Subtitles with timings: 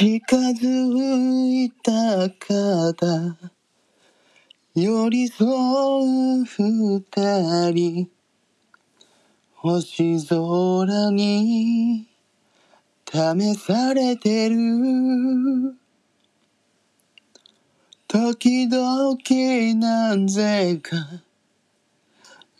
[0.00, 3.36] 近づいた方
[4.74, 8.10] 寄り添う二人
[9.56, 12.08] 星空に
[13.12, 14.56] 試されてる。
[18.08, 19.18] 時々
[19.74, 20.96] なぜか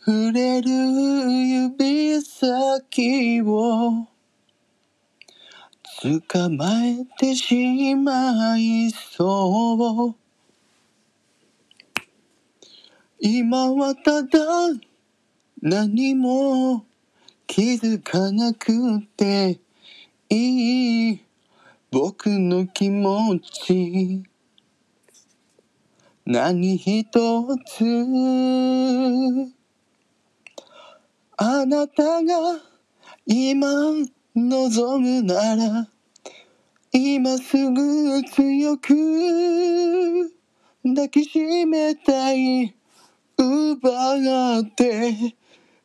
[0.05, 4.10] 触れる指先を
[6.01, 10.15] 捕まえてしまいそう。
[13.19, 14.39] 今はただ
[15.61, 16.87] 何も
[17.45, 18.71] 気づかなく
[19.15, 19.59] て
[20.27, 21.23] いい。
[21.91, 24.23] 僕の気持ち。
[26.25, 27.05] 何一
[27.67, 27.85] つ。
[31.37, 32.59] あなたが
[33.27, 33.67] 今
[34.35, 35.90] 望むなら
[36.93, 40.29] 今すぐ強く
[40.83, 42.75] 抱きしめたい
[43.37, 45.13] 奪って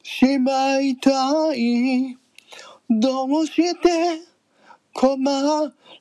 [0.03, 2.19] しまいたい。
[2.91, 4.21] どうして
[4.93, 5.17] 困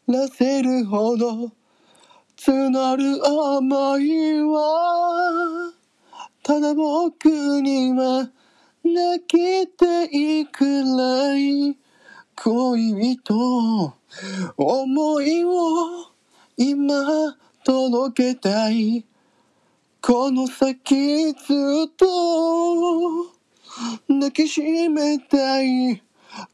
[0.07, 1.51] らせるほど
[2.37, 5.71] 募る思いは
[6.41, 7.27] ただ僕
[7.61, 8.31] には
[8.83, 10.65] 泣きたいく
[10.97, 11.84] らい。
[12.35, 13.93] 恋人
[14.57, 16.11] 思いを
[16.57, 19.05] 今届けたい
[20.01, 22.05] この先ずっと
[24.07, 26.01] 抱きしめたい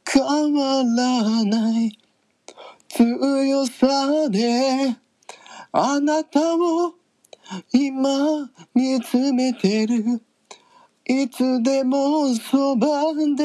[0.06, 1.98] 変わらない
[2.90, 4.96] 強さで
[5.72, 6.94] あなたを
[7.74, 10.22] 今見つめてる。
[11.06, 13.44] いつでもそばで。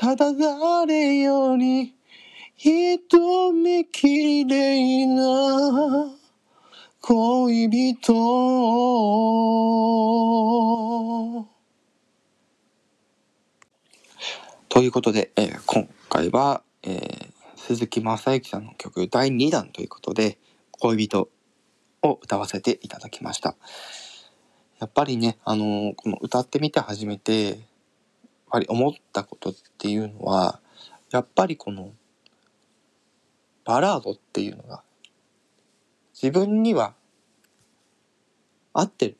[0.00, 1.94] ただ誰より
[2.56, 6.10] 瞳きれいな
[7.02, 8.14] 恋人。
[14.70, 20.38] ということで、えー今回は、えー鈴木雅之さんの曲第2弾ということで
[20.72, 21.28] 恋人
[22.02, 23.54] を歌わせていただきました。
[24.78, 27.68] やっぱりね、あのーこの歌ってみて初めて
[28.50, 30.60] ぱり思ったことっていうのは
[31.10, 31.92] やっぱりこの
[33.64, 34.82] バラードっていうのが
[36.20, 36.94] 自分には
[38.72, 39.16] 合ってる、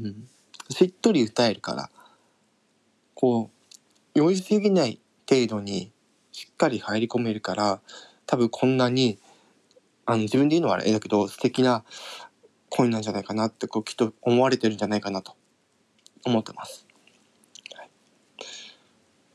[0.00, 0.28] うん、
[0.70, 1.90] しっとり歌えるから
[3.14, 3.50] こ
[4.14, 5.90] う酔いすぎない程度に
[6.32, 7.80] しっかり入り込めるから
[8.26, 9.18] 多分こんなに
[10.06, 11.84] あの自分で言うのはあれだけど素敵な
[12.70, 15.36] 恋なんじゃないかなってこうきっと思われてるんじゃないかなと
[16.24, 16.83] 思ってます。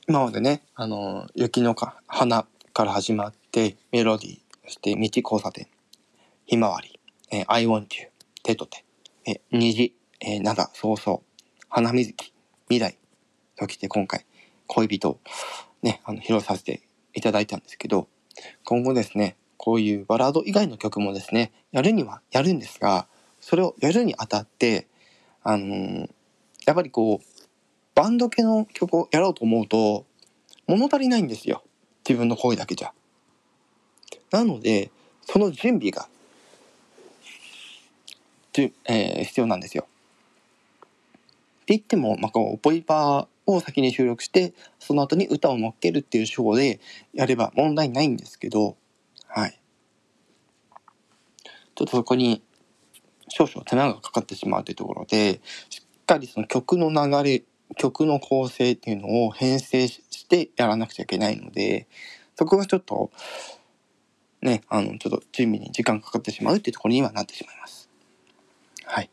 [0.09, 5.67] 今までね、あの雪のか花から始まってメロディーそして道交差点
[6.47, 6.99] ひまわり、
[7.31, 8.07] えー I want you
[8.41, 8.83] 手と手、
[9.27, 12.33] え虹、えー、灘そうそう花水木
[12.69, 12.97] 未来
[13.55, 14.25] ときて今回
[14.65, 15.19] 恋人を
[15.83, 16.81] ねあの披露させて
[17.13, 18.07] いただいたんですけど
[18.63, 23.05] 今後ですねこういうバラード以外の曲もですねやるにはやるんですが
[23.41, 24.87] それをやるにあたって
[25.43, 26.09] あのー
[26.65, 27.38] やっぱりこう
[27.95, 30.05] バンド系の曲をやろうと思うと
[30.67, 31.63] 物足りないんですよ
[32.07, 32.93] 自分の声だけじゃ。
[34.31, 34.91] なので
[35.25, 36.07] その準備が
[38.53, 39.85] じゅ、えー必要なんですよ。
[39.85, 46.79] って言っても、まあ、こうボイパーを先に収録してその後に歌を乗っけるっていう手法で
[47.13, 48.75] やれば問題ないんですけど
[49.27, 49.59] はい
[51.75, 52.41] ちょっとそこに
[53.27, 57.43] 少々手間がかかってしまうというところでしっかりその曲の流れ
[57.77, 61.87] 曲の構成っていうのを編成してやらなくちゃいけないので
[62.35, 63.11] そこがちょっと
[64.41, 67.89] ねあのちょっと準備に時間かかってしまうっていうところにはなってしまいます。
[68.85, 69.09] はい。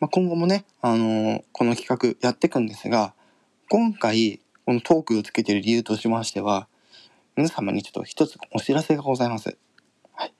[0.00, 3.14] まあ、今後もね、あのーこの企画やっていくんですが
[3.70, 6.68] 今回このトークをつけている理由としましては
[7.36, 9.56] 皆様にちょっと一つお知らせがございます。
[10.12, 10.34] はい。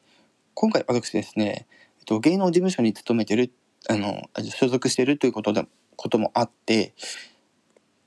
[0.55, 1.67] 今回私ですね、
[1.99, 3.52] えっと、芸能事務所に勤めてる
[3.88, 6.94] あの所属しているということでこともあって、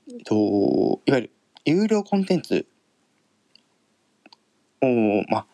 [0.08, 1.30] えっと、いわゆる
[1.64, 2.66] 有料コンテンツ
[4.82, 4.86] を、
[5.28, 5.46] まあ、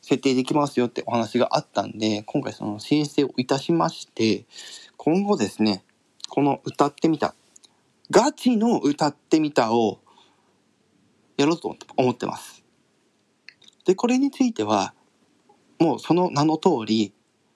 [0.00, 4.44] 設定できますよってお話があったんで今回その申請をいたしまして
[4.96, 5.84] 今後ですね
[6.28, 7.34] この歌ってみた
[8.10, 10.00] ガチの歌ってみたを
[11.36, 12.62] やろうと思ってます。
[13.84, 14.94] でこれについては
[15.78, 17.12] もうその名の通り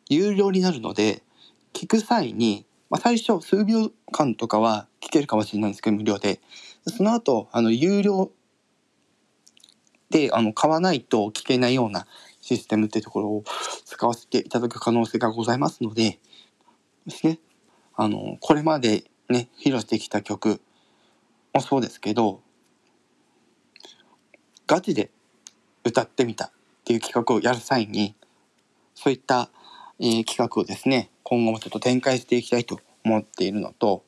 [0.08, 1.22] 有料になるので
[1.76, 6.40] 聞く際に、まあ、最初数秒間とかは聞けるかもしれないんですけど無料で。
[6.86, 8.30] その後あの有料
[10.10, 12.06] で、あの、買わないと聞けないような
[12.40, 13.44] システムってところを
[13.84, 16.18] 使わせていただく可能性がございますので、
[17.06, 17.38] ですね、
[17.94, 20.60] あの、これまでね、披露してきた曲
[21.52, 22.40] もそうですけど、
[24.66, 25.10] ガチで
[25.84, 26.50] 歌ってみたっ
[26.84, 28.14] ていう企画をやる際に、
[28.94, 29.50] そういった、
[29.98, 34.04] えー、企画をですね、今後もちょっと展開していきたいと思っているのと、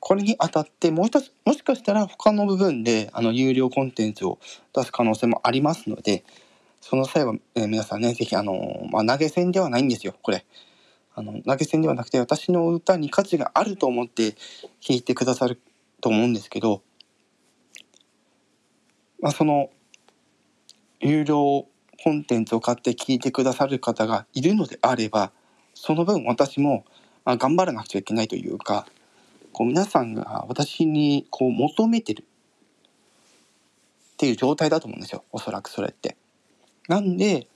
[0.00, 4.38] これにあたってもう一つ、もしかしたら他の部分であの有料コンテンツを
[4.74, 6.22] 出す可能性もありますので、
[6.82, 10.44] その際は、えー、皆さんね、ぜひあの、まあ、投げ銭ではないんですよ、これ。
[11.14, 14.32] あの、投げ銭ではなくて私の歌に価値があると思って
[14.82, 15.58] 聴いてくださる
[16.02, 16.82] と思うんですけど、
[19.20, 19.70] まあ、その、
[21.00, 21.66] 有料
[22.02, 25.32] コンテンツを買って聞いてくださる方がいるのであれば、
[25.84, 26.86] その分私も、
[27.26, 28.86] 頑張らなくちゃいけないというか、
[29.52, 32.24] こう皆さんが私にこう求めてる
[34.14, 36.16] っていう状態だと思うんですよおそらくそれって。
[36.88, 37.48] なんで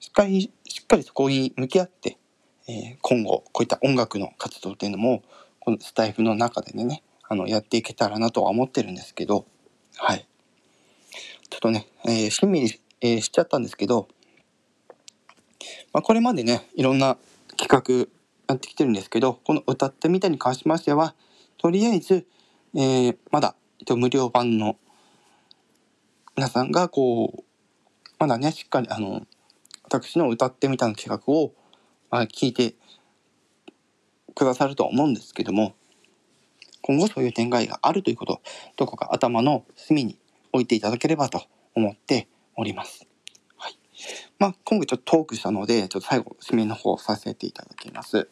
[0.00, 2.18] しっかりしっかりそこに向き合って、
[2.68, 5.22] えー、今後こういった音楽の活動っていうのも
[5.60, 9.46] このスタイフの中でねあのやっていけたらなとは思ってるんですけど
[9.96, 10.26] はい
[11.48, 14.08] ちょっとね、えー、しんみり、えー、しちゃったんですけど、
[15.92, 17.16] まあ、これまでねいろんな
[17.56, 18.08] 企画
[18.48, 21.14] やってきてるんですけど、この歌ってみたに関しましては、
[21.58, 22.26] とりあえず、
[22.74, 24.76] えー、まだ、えっと、無料版の
[26.36, 27.42] 皆さんがこう、
[28.18, 29.26] まだね、しっかりあの、
[29.84, 31.52] 私の歌ってみたの企画を、
[32.10, 32.74] まあ、聞いて
[34.34, 35.74] くださると思うんですけども、
[36.82, 38.40] 今後そういう展開があるということ、
[38.76, 40.18] どこか頭の隅に
[40.52, 41.42] 置いていただければと
[41.74, 43.09] 思っております。
[44.38, 48.28] まあ、今回ちょっとトークしたので、ちょっと最後、締めの方させていただきます。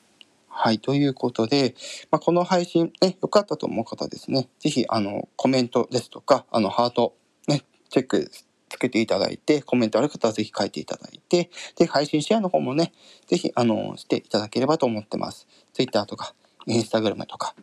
[0.48, 0.80] はい。
[0.80, 1.74] ということで、
[2.10, 7.14] まあ、この配信、ね、良かったと思う方ですね、ぜひ、あの、コメントですとか、あの、ハート、
[7.46, 8.30] ね、チェック
[8.68, 12.92] つけていただいて、コメントある方はぜひ書いていただいて、で、配信シェアの方もね、
[13.26, 15.46] ぜひ、あの、していただければと思ってます。
[15.72, 16.34] Twitter とか、
[16.66, 17.54] Instagram とか、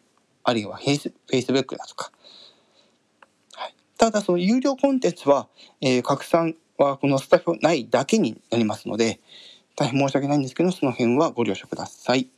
[0.43, 2.11] あるいは Facebook だとか。
[3.53, 3.75] はい。
[3.97, 5.47] ただ、その有料コンテンツは、
[5.81, 9.19] えー、拡散はこのスタッフ内だけになりますので、
[9.75, 12.29] 大変申し訳ないんですけど、その辺はご了承ください。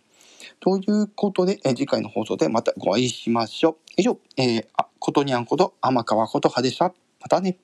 [0.59, 3.75] ということで、え次回の放送でまたお会いしましょう。
[3.97, 6.93] 以上、えー、あことにゃんこと天川ことはでした。
[7.21, 7.57] またね。